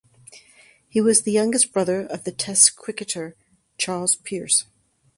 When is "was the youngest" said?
0.99-1.71